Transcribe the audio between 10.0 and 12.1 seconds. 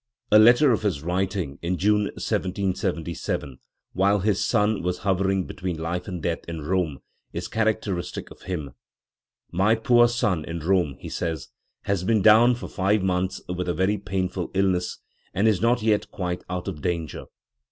son in Rome", he says, "has